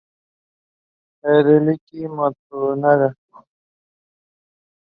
[1.21, 3.07] Hideki Matsunaga